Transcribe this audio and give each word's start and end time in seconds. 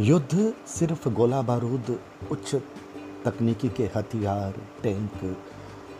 युद्ध 0.00 0.54
सिर्फ़ 0.66 1.08
गोला 1.08 1.40
बारूद, 1.42 1.98
उच्च 2.30 2.54
तकनीकी 3.24 3.68
के 3.68 3.90
हथियार, 3.96 4.54
टैंक, 4.82 5.36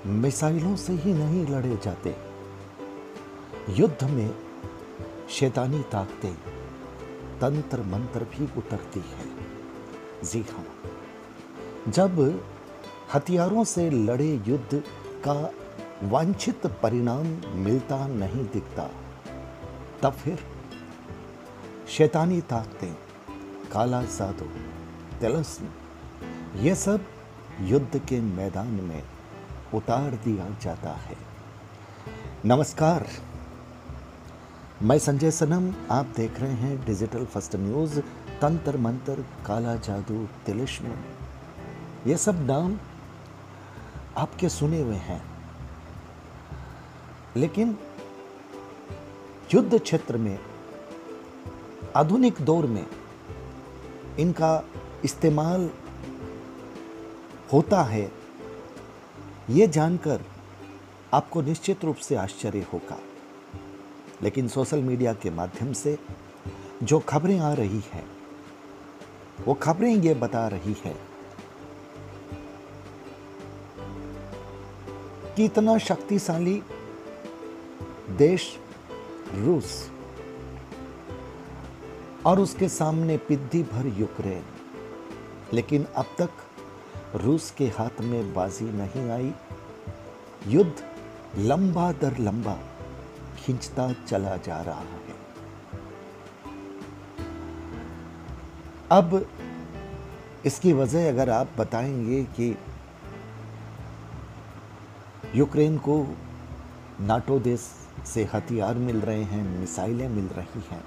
मिसाइलों 0.06 0.76
से 0.76 0.92
ही 0.92 1.12
नहीं 1.12 1.46
लड़े 1.46 1.76
जाते। 1.84 2.14
युद्ध 3.70 4.04
में 4.04 4.30
शैतानी 5.30 5.82
ताकतें 5.92 6.34
तंत्र 7.40 7.82
मंत्र 7.82 8.24
भी 8.24 8.48
उतरती 8.58 9.00
है। 9.00 9.26
जी 10.24 10.40
हाँ 10.52 10.64
जब 11.88 12.42
हथियारों 13.14 13.64
से 13.64 13.88
लड़े 13.90 14.32
युद्ध 14.46 14.82
का 15.28 15.52
वांछित 16.02 16.66
परिणाम 16.82 17.26
मिलता 17.58 18.06
नहीं 18.06 18.44
दिखता, 18.44 18.90
तब 20.02 20.12
फिर 20.12 20.38
शैतानी 21.88 22.40
ताकतें 22.40 23.09
काला 23.72 24.02
जादू 24.02 24.44
तिलस्म 25.20 25.68
यह 26.58 26.74
सब 26.74 27.04
युद्ध 27.60 27.98
के 27.98 28.20
मैदान 28.20 28.66
में 28.66 29.02
उतार 29.74 30.10
दिया 30.10 30.56
जाता 30.62 30.90
है। 30.90 31.16
नमस्कार। 32.44 33.08
मैं 34.82 34.98
संजय 34.98 35.30
सनम, 35.30 35.74
आप 35.90 36.06
देख 36.16 36.40
रहे 36.40 36.52
हैं 36.52 36.84
डिजिटल 36.84 37.24
फ़र्स्ट 37.24 37.56
न्यूज़, 37.56 38.00
तंत्र 38.40 38.76
मंत्र, 38.76 39.24
काला 39.46 39.76
जादू 39.76 40.28
तिलिस्म 40.46 40.86
ये 42.06 42.16
सब 42.16 42.44
नाम 42.44 42.78
आपके 44.16 44.48
सुने 44.48 44.80
हुए 44.80 44.96
हैं। 44.96 45.24
लेकिन 47.36 47.78
युद्ध 49.54 49.78
क्षेत्र 49.78 50.16
में, 50.16 50.38
आधुनिक 51.96 52.34
दौर 52.40 52.66
में 52.66 52.86
इनका 54.18 54.64
इस्तेमाल 55.04 55.70
होता 57.52 57.82
है, 57.82 58.12
ये 59.50 59.66
जानकर 59.66 60.24
आपको 61.14 61.42
निश्चित 61.42 61.84
रूप 61.84 61.96
से 61.96 62.16
आश्चर्य 62.16 62.66
होगा। 62.72 62.98
लेकिन 64.22 64.48
सोशल 64.48 64.82
मीडिया 64.82 65.12
के 65.12 65.30
माध्यम 65.30 65.72
से 65.72 65.98
जो 66.82 66.98
खबरें 66.98 67.38
आ 67.38 67.52
रही 67.52 67.80
हैं, 67.92 68.04
वो 69.46 69.54
खबरें 69.54 69.94
ये 69.96 70.14
बता 70.14 70.46
रही 70.48 70.76
है 70.84 70.94
कि 75.36 75.44
इतना 75.44 75.78
शक्तिशाली 75.78 76.62
देश 78.10 78.58
रूस 79.34 79.90
और 82.26 82.40
उसके 82.40 82.68
सामने 82.68 83.16
पिद्दी 83.16 83.62
भर 83.62 83.86
यूक्रेन। 83.86 84.44
लेकिन 85.52 85.84
अब 85.84 86.06
तक 86.18 86.30
रूस 87.14 87.50
के 87.50 87.66
हाथ 87.66 88.00
में 88.00 88.34
बाजी 88.34 88.64
नहीं 88.64 89.10
आई। 89.10 89.34
युद्ध 90.46 90.72
लंबा 91.38 91.92
दर 91.92 92.18
लंबा 92.18 92.58
खींचता 93.38 93.92
चला 93.92 94.36
जा 94.36 94.62
रहा 94.62 94.80
है। 94.80 95.20
अब 98.90 99.26
इसकी 100.44 100.72
वजह 100.72 101.08
अगर 101.08 101.30
आप 101.30 101.48
बताएँगे 101.58 102.24
कि 102.24 102.58
यूक्रेन 105.34 105.78
को 105.78 106.16
नाटो 107.00 107.38
देश 107.38 107.60
से 108.06 108.28
हथियार 108.34 108.74
मिल 108.74 109.00
रहे 109.00 109.22
हैं, 109.22 109.58
मिसाइलें 109.60 110.08
मिल 110.08 110.24
रही 110.24 110.62
हैं 110.70 110.84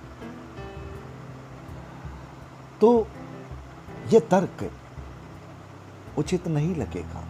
तो 2.83 3.07
ये 4.09 4.19
तर्क 4.19 4.71
उचित 6.17 6.47
नहीं 6.47 6.75
लगेगा। 6.75 7.27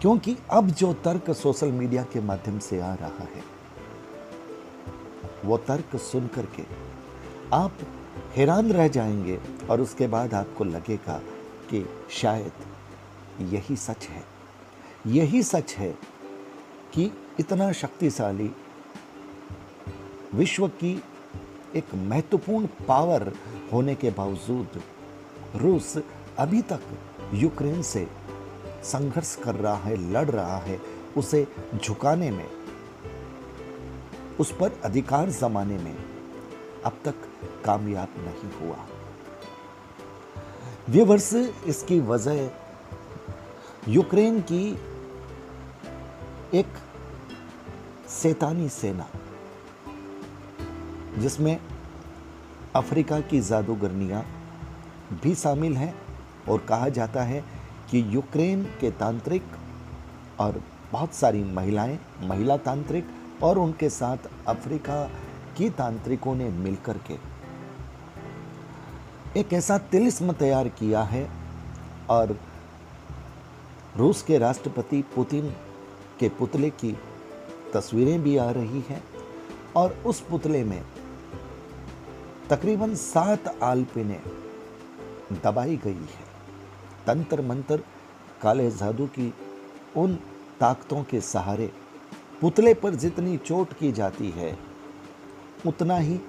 क्योंकि 0.00 0.36
अब 0.50 0.70
जो 0.70 0.94
तर्क 0.94 1.30
सोशल 1.30 1.72
मीडिया 1.72 2.02
के 2.02 2.20
माध्यम 2.20 2.58
से 2.58 2.80
आ 2.80 2.94
रहा 2.94 3.22
है, 3.22 3.44
वो 5.44 5.58
तर्क 5.58 5.96
सुन 5.96 6.26
करके 6.26 6.64
आप 7.52 7.72
हैरान 8.36 8.72
रह 8.72 8.88
जाएँगे 8.88 9.40
और 9.70 9.80
उसके 9.80 10.06
बाद 10.06 10.34
आपको 10.34 10.64
लगेगा 10.64 11.18
कि 11.70 11.88
शायद 12.10 12.52
यही 13.40 13.76
सच 13.76 14.06
है। 14.06 14.24
यही 15.06 15.42
सच 15.42 15.74
है 15.74 15.98
कि 16.94 17.12
इतना 17.40 17.72
शक्तिशाली 17.72 18.50
विश्व 20.34 20.68
की 20.68 21.02
एक 21.76 21.94
महत्वपूर्ण 21.94 22.66
पावर 22.66 23.34
होने 23.74 23.94
के 23.94 24.10
बावजूद 24.10 24.80
रूस 25.56 25.96
अभी 26.38 26.60
तक 26.62 26.82
यूक्रेन 27.34 27.82
से 27.82 28.06
संघर्ष 28.84 29.34
कर 29.36 29.54
रहा 29.54 29.76
है, 29.76 29.96
लड़ 30.12 30.30
रहा 30.30 30.58
है, 30.58 30.80
उसे 31.16 31.46
झुकाने 31.76 32.30
में, 32.30 32.48
उस 34.40 34.52
पर 34.52 34.78
अधिकार 34.84 35.30
जमाने 35.30 35.78
में 35.78 35.96
अब 36.84 37.00
तक 37.04 37.14
कामयाब 37.64 38.14
नहीं 38.18 38.50
हुआ। 38.52 38.76
व्यूवर्स 40.88 41.32
इसकी 41.66 42.00
वजह 42.00 42.50
यूक्रेन 43.88 44.40
की 44.42 44.64
एक 46.54 46.78
सैतानी 48.12 48.68
सेना, 48.68 49.08
जिसमें 51.18 51.58
अफ्रीका 52.76 53.20
की 53.20 53.40
जादूगरनियाँ 53.40 54.24
भी 55.22 55.34
शामिल 55.34 55.76
हैं 55.76 55.94
और 56.48 56.58
कहा 56.58 56.88
जाता 56.88 57.22
है 57.22 57.44
कि 57.90 58.06
यूक्रेन 58.14 58.64
के 58.64 58.90
तांत्रिक 58.90 59.42
और 60.40 60.62
बहुत 60.92 61.14
सारी 61.14 61.44
महिलाएँ, 61.44 61.98
महिला 62.20 62.56
तांत्रिक 62.56 63.06
और 63.42 63.58
उनके 63.58 63.90
साथ 63.90 64.16
अफ्रीका 64.46 65.10
की 65.56 65.70
तांत्रिकों 65.70 66.34
ने 66.34 66.48
मिलकर 66.48 66.98
के 66.98 67.14
एक 69.40 69.52
ऐसा 69.52 69.78
तिलिस्म 69.78 70.32
तैयार 70.32 70.68
किया 70.68 71.02
है 71.02 71.30
और 72.10 72.40
रूस 73.96 74.22
के 74.22 74.38
राष्ट्रपति 74.38 75.04
पुतिन 75.14 75.54
के 76.20 76.28
पुतले 76.28 76.70
की 76.70 76.98
तस्वीरें 77.74 78.22
भी 78.22 78.36
आ 78.36 78.50
रही 78.50 78.84
हैं 78.88 79.04
और 79.76 80.02
उस 80.06 80.20
पुतले 80.20 80.64
में 80.64 80.82
तकरीबन 82.50 82.94
सात 82.94 83.46
आलपिने 83.62 84.18
दबाई 85.44 85.76
गई 85.76 85.92
है। 85.92 86.24
तंत्र 87.06 87.42
मंत्र 87.42 87.82
काले 88.42 88.70
जादू 88.70 89.06
की 89.08 89.32
उन 89.96 90.14
ताकतों 90.60 91.02
के 91.04 91.20
सहारे 91.22 91.70
पुतले 92.40 92.74
पर 92.74 92.94
जितनी 92.94 93.36
चोट 93.38 93.72
की 93.72 93.92
जाती 93.92 94.30
है, 94.30 94.50
उतना 95.66 95.96
ही 95.98 96.20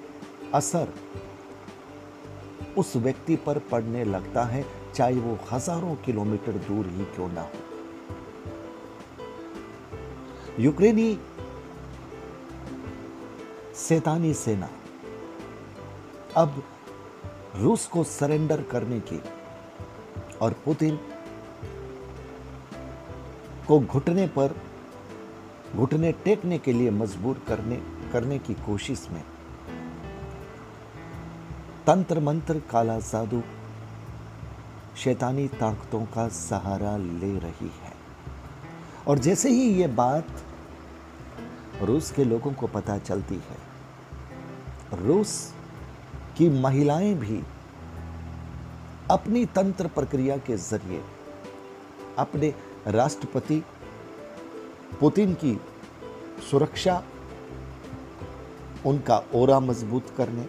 असर 0.54 0.94
उस 2.78 2.96
व्यक्ति 2.98 3.36
पर 3.46 3.60
पड़ने 3.72 4.04
लगता 4.06 4.44
है, 4.44 4.64
चाहे 4.96 5.16
वो 5.16 5.38
हज़ारों 5.52 5.96
किलोमीटर 5.96 6.52
दूर 6.68 6.88
ही 6.88 7.06
क्यों 7.16 7.30
ना 7.30 7.42
हो। 7.42 7.50
यूक्रेनी 10.60 11.18
सैतानी 13.78 14.34
सेना 14.36 14.70
अब 16.38 16.64
रूस 17.56 17.86
को 17.88 18.04
सरेंडर 18.04 18.62
करने 18.62 19.00
की 19.00 19.22
और 20.42 20.54
पुतिन 20.66 21.00
को 23.68 23.80
घुटने 23.80 24.28
पर, 24.28 24.56
घुटने 25.76 26.12
टेकने 26.12 26.58
के 26.60 26.74
लिए 26.74 26.92
मजबूर 26.92 27.42
करने 27.48 27.76
करने 28.12 28.40
की 28.40 28.54
कोशिश 28.54 29.08
में 29.12 29.24
तंत्र 31.88 32.20
मंत्र 32.20 32.62
काला 32.70 33.00
जादू 33.00 33.42
शैतानी 34.98 35.48
ताकतों 35.48 36.06
का 36.06 36.28
सहारा 36.28 36.98
ले 36.98 37.38
रही 37.40 37.72
है। 37.82 37.94
और 39.08 39.20
जैसे 39.20 39.50
ही 39.50 39.74
ये 39.74 39.88
बात 39.88 40.28
रूस 41.82 42.12
के 42.12 42.24
लोगों 42.24 42.54
को 42.54 42.68
पता 42.68 42.98
चलती 42.98 43.36
है, 43.36 43.58
रूस 44.94 45.55
की 46.38 46.50
महिलाएँ 46.62 47.14
भी 47.16 47.42
अपनी 49.12 49.46
तंत्र 49.46 49.88
प्रक्रिया 49.88 50.38
के 50.38 50.58
ज़रिए 50.58 51.02
अपने 52.18 52.54
राष्ट्रपति 52.88 53.64
पुतिन 55.00 55.34
की 55.34 55.60
सुरक्षा, 56.50 57.04
उनका 58.86 59.22
ओरा 59.36 59.60
मज़बूत 59.60 60.14
करने, 60.18 60.48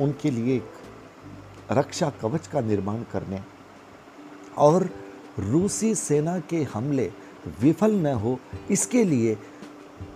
उनके 0.00 0.30
लिए 0.30 0.56
एक 0.56 1.72
रक्षा 1.72 2.10
कवच 2.20 2.46
का 2.46 2.60
निर्माण 2.60 3.02
करने 3.12 3.40
और 4.58 4.88
रूसी 5.38 5.94
सेना 5.94 6.38
के 6.40 6.62
हमले 6.64 7.10
विफल 7.60 7.94
न 7.96 8.12
हो, 8.14 8.38
इसके 8.70 9.04
लिए 9.04 9.36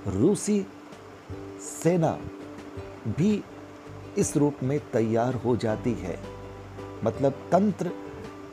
रूसी 0.06 0.64
सेना 1.62 2.18
भी 3.08 3.42
इस 4.20 4.36
रूप 4.36 4.62
में 4.62 4.78
तैयार 4.92 5.34
हो 5.34 5.56
जाती 5.56 5.92
है। 5.92 6.18
मतलब 7.04 7.32
तंत्र 7.52 7.90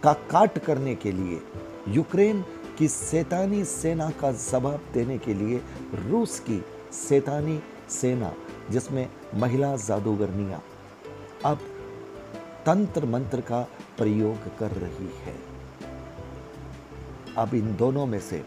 का 0.03 0.13
काट 0.13 0.57
करने 0.57 0.95
के 0.95 1.11
लिए, 1.11 1.41
यूक्रेन 1.87 2.43
की 2.77 2.87
सैतानी 2.87 3.63
सेना 3.65 4.09
का 4.09 4.31
जवाब 4.31 4.81
देने 4.93 5.17
के 5.17 5.33
लिए 5.33 5.61
रूस 5.95 6.39
की 6.39 6.63
सैतानी 6.91 7.59
सेना, 7.89 8.33
जिसमें 8.69 9.07
महिला 9.35 9.75
जादूगरनियाँ 9.75 10.63
अब 11.45 11.57
तंत्र 12.65 13.05
मंत्र 13.05 13.41
का 13.41 13.61
प्रयोग 13.97 14.57
कर 14.57 14.71
रही 14.71 15.09
है। 15.19 15.35
अब 17.37 17.53
इन 17.53 17.75
दोनों 17.75 18.05
में 18.05 18.19
से 18.19 18.43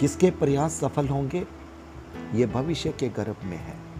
किसके 0.00 0.30
प्रयास 0.30 0.72
सफल 0.72 1.08
होंगे, 1.08 1.46
ये 2.34 2.46
भविष्य 2.46 2.90
के 2.90 3.08
गर्भ 3.08 3.44
में 3.44 3.56
है। 3.56 3.93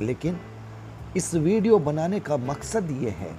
लेकिन 0.00 0.40
इस 1.16 1.34
वीडियो 1.34 1.78
बनाने 1.78 2.20
का 2.20 2.36
मकसद 2.36 2.90
ये 3.02 3.10
है 3.10 3.34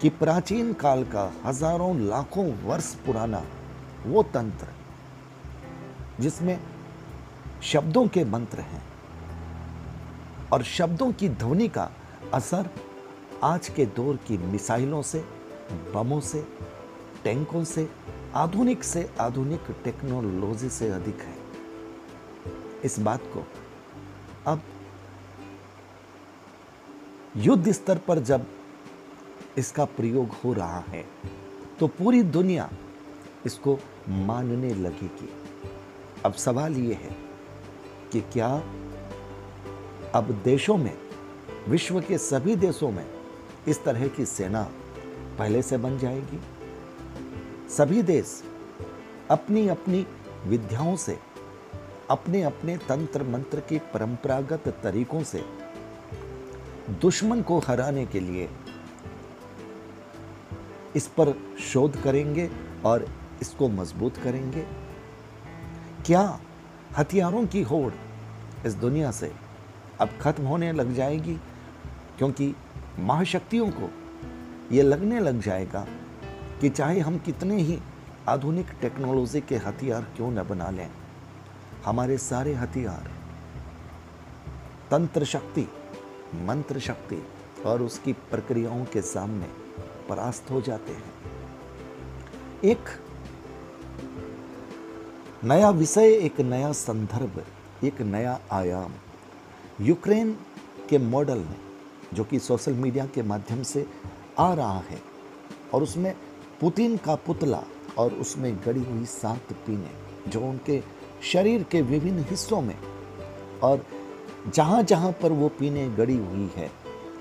कि 0.00 0.08
प्राचीन 0.08 0.72
काल 0.72 1.02
का 1.04 1.32
हज़ारों 1.44 1.96
लाखों 2.00 2.46
वर्ष 2.64 2.94
पुराना 3.06 3.42
वो 4.06 4.22
तंत्र, 4.34 4.66
जिसमें 6.20 6.58
शब्दों 7.62 8.06
के 8.08 8.24
मंत्र 8.24 8.60
हैं 8.60 8.82
और 10.52 10.62
शब्दों 10.62 11.12
की 11.12 11.28
ध्वनि 11.28 11.68
का 11.68 11.90
असर 12.34 12.70
आज 13.44 13.68
के 13.68 13.86
दौर 13.86 14.16
की 14.26 14.38
मिसाइलों 14.38 15.02
से, 15.02 15.24
बमों 15.94 16.20
से, 16.20 16.46
टैंकों 17.24 17.64
से, 17.64 17.88
आधुनिक 18.34 18.84
से 18.84 19.08
आधुनिक 19.20 19.70
टेक्नोलॉजी 19.84 20.68
से 20.68 20.90
अधिक 20.90 21.20
है। 21.20 21.36
इस 22.84 22.98
बात 23.00 23.22
को 23.34 23.44
अब 24.46 24.62
युद्ध 27.36 27.72
स्तर 27.72 27.98
पर 27.98 28.18
जब 28.18 28.46
इसका 29.58 29.84
प्रयोग 29.84 30.28
हो 30.44 30.52
रहा 30.52 30.78
है 30.78 31.04
तो 31.80 31.88
पूरी 31.88 32.22
दुनिया 32.22 32.70
इसको 33.46 33.78
मानने 34.08 34.74
लगेगी। 34.74 35.28
अब 36.24 36.32
सवाल 36.32 36.76
ये 36.76 36.94
है 36.94 37.16
कि 38.12 38.20
क्या 38.20 38.48
अब 40.14 40.30
देशों 40.44 40.76
में, 40.76 40.98
विश्व 41.68 42.00
के 42.00 42.18
सभी 42.18 42.56
देशों 42.56 42.90
में 42.90 43.06
इस 43.68 43.84
तरह 43.84 44.08
की 44.08 44.26
सेना 44.26 44.62
पहले 45.38 45.62
से 45.62 45.76
बन 45.76 45.98
जाएगी? 45.98 46.40
सभी 47.68 48.02
देश 48.02 48.42
अपनी 49.30 49.68
अपनी 49.68 50.06
विद्याओं 50.46 50.96
से 50.96 51.18
अपने 52.10 52.42
अपने 52.42 52.76
तंत्र 52.76 53.22
मंत्र 53.22 53.60
की 53.60 53.78
परंपरागत 53.78 54.80
तरीकों 54.82 55.22
से 55.22 55.44
दुश्मन 56.90 57.42
को 57.42 57.58
हराने 57.58 58.06
के 58.06 58.20
लिए 58.20 58.48
इस 60.96 61.06
पर 61.06 61.56
शोध 61.60 62.02
करेंगे 62.02 62.50
और 62.84 63.06
इसको 63.42 63.68
मज़बूत 63.68 64.16
करेंगे। 64.16 64.66
क्या 66.06 66.40
हथियारों 66.98 67.46
की 67.46 67.62
होड़ 67.62 67.92
इस 68.66 68.74
दुनिया 68.74 69.10
से 69.10 69.32
अब 70.00 70.08
खत्म 70.20 70.44
होने 70.44 70.72
लग 70.72 70.94
जाएगी? 70.94 71.34
क्योंकि 72.18 72.54
महाशक्तियों 72.98 73.70
को 73.70 73.90
ये 74.72 74.82
लगने 74.82 75.20
लग 75.20 75.40
जाएगा 75.40 75.86
कि 76.60 76.68
चाहे 76.68 77.00
हम 77.00 77.18
कितने 77.18 77.56
ही 77.56 77.78
आधुनिक 78.28 78.66
टेक्नोलॉजी 78.80 79.40
के 79.40 79.56
हथियार 79.56 80.02
क्यों 80.02 80.30
न 80.30 80.42
बना 80.42 80.70
लें। 80.70 80.90
हमारे 81.84 82.18
सारे 82.18 82.54
हथियार, 82.54 83.10
तंत्र 84.90 85.24
शक्ति, 85.24 85.68
मंत्र 86.34 86.78
शक्ति 86.78 87.22
और 87.66 87.82
उसकी 87.82 88.12
प्रक्रियाओं 88.12 88.84
के 88.84 89.02
सामने 89.02 89.46
परास्त 90.08 90.50
हो 90.50 90.60
जाते 90.60 90.92
हैं। 90.92 91.12
एक 92.64 92.78
नया 95.44 95.70
विषय, 95.70 96.12
एक 96.12 96.40
नया 96.40 96.72
संदर्भ, 96.72 97.44
एक 97.84 98.00
नया 98.00 98.40
आयाम। 98.52 98.92
यूक्रेन 99.80 100.36
के 100.88 100.98
मॉडल 100.98 101.38
में, 101.38 101.60
जो 102.14 102.24
कि 102.24 102.38
सोशल 102.38 102.72
मीडिया 102.72 103.06
के 103.06 103.22
माध्यम 103.22 103.62
से 103.62 103.86
आ 104.38 104.54
रहा 104.54 104.78
है, 104.78 105.02
और 105.74 105.82
उसमें 105.82 106.14
पुतिन 106.60 106.96
का 106.96 107.14
पुतला 107.14 107.62
और 107.98 108.12
उसमें 108.12 108.56
गड़ी 108.56 108.84
हुई 108.84 109.04
सात 109.04 109.52
पीने, 109.52 109.90
जो 110.30 110.40
उनके 110.40 110.82
शरीर 111.22 111.62
के 111.62 111.82
विभिन्न 111.82 112.24
हिस्सों 112.30 112.60
में। 112.60 112.78
और 113.62 113.86
जहाँ 114.54 114.82
जहाँ 114.82 115.12
पर 115.12 115.32
वो 115.32 115.48
पीने 115.48 115.88
गड़ी 115.88 116.16
हुई 116.16 116.50
है, 116.56 116.70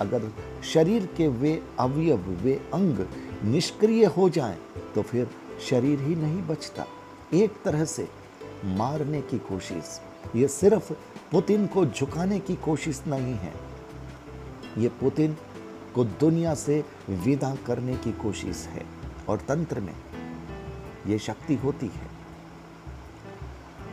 अगर 0.02 0.32
शरीर 0.64 1.06
के 1.06 1.28
वे 1.28 1.64
अवयव, 1.80 2.18
वे 2.18 2.54
अंग 2.74 3.06
निष्क्रिय 3.44 4.06
हो 4.06 4.30
जाएँ 4.30 4.58
तो 4.96 5.02
फिर 5.02 5.28
शरीर 5.70 6.00
ही 6.00 6.16
नहीं 6.16 6.42
बचता। 6.42 6.86
एक 7.34 7.54
तरह 7.66 7.86
से 7.86 8.08
मारने 8.66 9.22
की 9.22 9.40
कोशिश। 9.40 10.02
ये 10.36 10.48
सिर्फ़ 10.48 10.94
पुतिन 11.32 11.68
को 11.68 11.86
झुकाने 11.86 12.40
की 12.40 12.56
कोशिश 12.56 13.04
नहीं 13.08 13.34
है। 13.34 13.54
ये 14.78 14.88
पुतिन 14.88 15.38
को 15.96 16.04
दुनिया 16.04 16.56
से 16.56 16.86
विदा 17.10 17.56
करने 17.56 17.96
की 17.96 18.12
कोशिश 18.12 18.58
है। 18.58 18.86
और 19.30 19.38
तंत्र 19.38 19.80
में 19.80 19.96
ये 21.08 21.20
शक्ति 21.20 21.56
होती 21.56 21.86
है। 21.86 22.19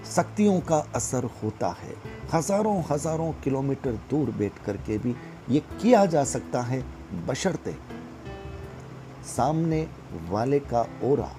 शक्तियों 0.06 0.60
का 0.60 0.76
असर 0.94 1.24
होता 1.42 1.68
है। 1.78 1.94
हज़ारों 2.32 2.82
हज़ारों 2.90 3.32
किलोमीटर 3.44 3.92
दूर 4.10 4.30
बैठ 4.32 4.64
करके 4.64 4.98
भी 4.98 5.14
ये 5.50 5.60
किया 5.72 6.04
जा 6.06 6.24
सकता 6.26 6.60
है 6.62 6.82
बशर्ते। 7.26 7.74
सामने 9.26 9.86
वाले 10.30 10.58
का 10.62 10.86
ओरा, 11.04 11.30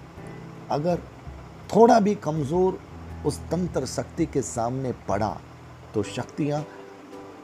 अगर 0.71 0.99
थोड़ा 1.75 1.99
भी 1.99 2.15
कमज़ोर 2.17 2.79
उस 3.25 3.39
तंत्र 3.51 3.85
शक्ति 3.87 4.25
के 4.25 4.41
सामने 4.43 4.91
पड़ा 5.07 5.37
तो 5.93 6.03
शक्तियाँ 6.05 6.65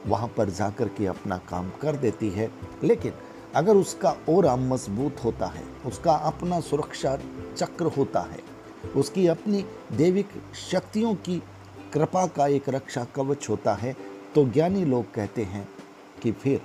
वहाँ 0.06 0.28
पर 0.28 0.50
जाकर 0.52 0.88
के 0.88 1.06
अपना 1.06 1.36
काम 1.48 1.70
कर 1.82 1.96
देती 1.96 2.30
है। 2.30 2.50
लेकिन 2.84 3.12
अगर 3.56 3.76
उसका 3.76 4.16
ओरा 4.28 4.56
मज़बूत 4.56 5.24
होता 5.24 5.46
है, 5.46 5.62
उसका 5.86 6.14
अपना 6.28 6.60
सुरक्षा 6.62 7.16
चक्र 7.56 7.96
होता 7.96 8.20
है 8.22 8.38
उसकी 8.96 9.26
अपनी 9.26 9.64
देविक 9.92 10.28
शक्तियों 10.70 11.14
की 11.14 11.42
कृपा 11.92 12.26
का 12.26 12.46
एक 12.46 12.68
रक्षा 12.68 13.04
कवच 13.04 13.48
होता 13.48 13.74
है। 13.74 13.96
तो 14.34 14.44
ज्ञानी 14.44 14.84
लोग 14.84 15.12
कहते 15.14 15.42
हैं 15.42 15.68
कि 16.22 16.32
फिर 16.32 16.60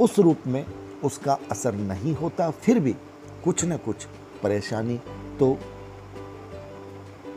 उस 0.00 0.18
रूप 0.18 0.46
में 0.46 0.64
उसका 1.04 1.38
असर 1.50 1.74
नहीं 1.74 2.14
होता, 2.14 2.50
फिर 2.50 2.80
भी 2.80 2.92
कुछ 3.44 3.64
न 3.64 3.76
कुछ 3.76 4.06
परेशानी। 4.42 5.00
तो 5.38 5.56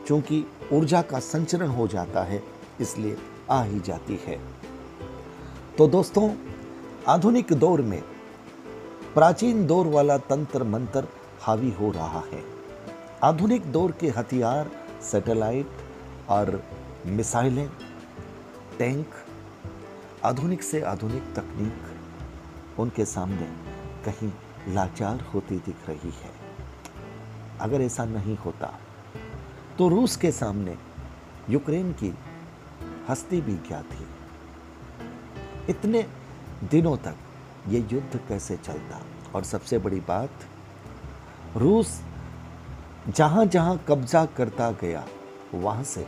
चूँकि 0.08 0.46
ऊर्जा 0.74 1.02
का 1.02 1.20
संचरण 1.20 1.68
हो 1.68 1.88
जाता 1.88 2.24
है, 2.24 2.44
इसलिए 2.82 3.18
आ 3.52 3.64
ही 3.64 3.80
जाती 3.80 4.20
है। 4.26 4.40
तो 5.78 5.88
दोस्तों, 5.88 6.30
आधुनिक 7.08 7.54
दौर 7.54 7.82
में 7.82 8.02
प्राचीन 9.14 9.66
दौर 9.68 9.88
वाला 9.88 10.18
तंत्र 10.18 10.64
मंत्र 10.64 11.08
हावी 11.42 11.72
हो 11.72 11.92
रहा 11.92 12.24
है। 12.34 12.44
आधुनिक 13.24 13.72
दौर 13.72 13.92
के 13.92 14.08
हथियार, 14.08 14.72
सैटेलाइट 15.02 15.68
और 16.30 16.64
मिसाइलें, 17.06 17.70
टैंक, 18.78 19.08
आधुनिक 20.26 20.64
से 20.64 20.82
आधुनिक 20.82 21.24
तकनीक 21.36 22.80
उनके 22.80 23.06
सामने 23.06 23.48
कहीं 24.06 24.32
लाचार 24.74 25.22
होती 25.22 25.58
दिख 25.58 25.90
रही 25.90 26.10
है। 26.10 26.32
अगर 27.62 27.82
ऐसा 27.82 28.06
नहीं 28.06 28.38
होता 28.38 28.74
तो 29.78 29.88
रूस 29.90 30.16
के 30.16 30.32
सामने 30.32 30.78
यूक्रेन 31.50 31.92
की 31.94 32.14
हस्ती 33.10 33.42
भी 33.42 33.56
क्या 33.58 33.82
थी? 33.82 34.08
इतने 35.70 36.06
दिनों 36.64 36.98
तक 36.98 37.16
ये 37.68 37.80
युद्ध 37.92 38.20
कैसे 38.28 38.58
चलता? 38.58 39.02
और 39.36 39.44
सबसे 39.44 39.78
बड़ी 39.78 40.00
बात 40.00 40.30
रूस 41.56 42.00
जहाँ 43.08 43.46
जहाँ 43.46 43.78
कब्जा 43.88 44.26
करता 44.38 44.70
गया, 44.72 45.06
वहाँ 45.54 45.84
से 45.84 46.06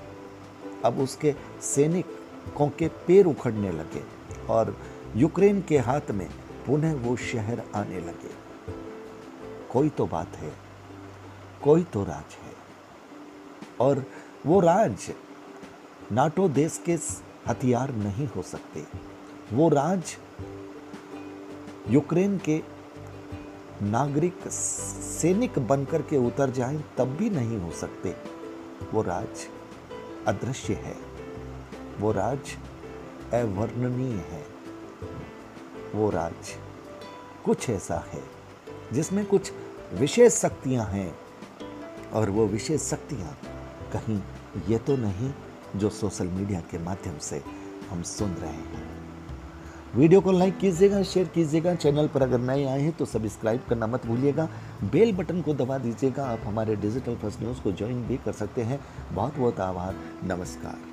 अब 0.85 0.99
उसके 0.99 1.33
सैनिकों 1.63 2.67
के 2.69 2.87
पैर 3.07 3.25
उखड़ने 3.25 3.71
लगे 3.71 4.03
और 4.49 4.75
यूक्रेन 5.15 5.61
के 5.61 5.77
हाथ 5.79 6.11
में 6.11 6.29
पुनः 6.65 6.93
वो 6.95 7.15
शहर 7.15 7.63
आने 7.75 7.99
लगे। 7.99 8.33
कोई 9.71 9.89
तो 9.89 10.05
बात 10.05 10.35
है, 10.35 10.51
कोई 11.63 11.83
तो 11.83 12.03
राज 12.03 12.35
है 12.43 12.53
और 13.79 14.03
वो 14.45 14.59
राज 14.59 15.11
नाटो 16.11 16.47
देश 16.49 16.81
के 16.85 16.97
हथियार 17.47 17.91
नहीं 17.95 18.27
हो 18.27 18.41
सकते। 18.41 18.83
वो 19.53 19.69
राज 19.69 20.15
यूक्रेन 21.89 22.37
के 22.37 22.61
नागरिक 23.81 24.47
सैनिक 24.47 25.59
बनकर 25.59 26.01
के 26.01 26.17
उतर 26.17 26.49
जाएँ, 26.49 26.83
तब 26.97 27.07
भी 27.07 27.29
नहीं 27.29 27.57
हो 27.57 27.71
सकते। 27.71 28.15
वो 28.93 29.01
राज 29.01 29.47
अदृश्य 30.27 30.73
है। 30.73 30.95
वो 31.99 32.11
राज 32.11 32.39
अवर्णनीय 33.33 34.15
है। 34.15 34.45
वो 35.95 36.09
राज 36.09 36.55
कुछ 37.45 37.69
ऐसा 37.69 37.95
है, 37.95 38.23
जिसमें 38.93 39.25
कुछ 39.25 39.51
विशेष 39.93 40.33
शक्तियाँ 40.33 40.85
हैं, 40.85 41.15
और 42.13 42.29
वो 42.29 42.47
विशेष 42.47 42.81
शक्तियाँ 42.81 43.37
कहीं 43.93 44.21
ये 44.67 44.77
तो 44.77 44.97
नहीं 44.97 45.33
जो 45.75 45.89
सोशल 45.89 46.27
मीडिया 46.27 46.59
के 46.59 46.77
माध्यम 46.77 47.17
से 47.17 47.43
हम 47.89 48.03
सुन 48.03 48.31
रहे 48.31 48.51
हैं। 48.51 49.10
वीडियो 49.95 50.19
को 50.21 50.31
लाइक 50.31 50.57
कीजिएगा, 50.57 51.01
शेयर 51.03 51.27
कीजिएगा, 51.27 51.73
चैनल 51.75 52.07
पर 52.07 52.21
अगर 52.21 52.39
नए 52.39 52.63
आए 52.65 52.81
हैं 52.81 52.91
तो 52.91 53.05
सब्सक्राइब 53.05 53.61
करना 53.69 53.87
मत 53.87 54.05
भूलिएगा। 54.05 54.47
बेल 54.91 55.11
बटन 55.15 55.41
को 55.41 55.53
दबा 55.53 55.77
दीजिएगा, 55.77 56.25
आप 56.25 56.41
हमारे 56.45 56.75
डिजिटल 56.75 57.15
फ़र्स्ट 57.15 57.41
न्यूज़ 57.41 57.61
को 57.61 57.71
ज्वाइन 57.71 58.03
भी 58.07 58.17
कर 58.17 58.31
सकते 58.31 58.61
हैं। 58.61 58.79
बहुत 59.11 59.37
बहुत 59.37 59.59
आभार, 59.59 59.95
नमस्कार। 60.23 60.90